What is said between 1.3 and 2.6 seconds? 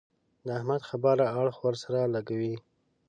اړخ ور سره لګوي.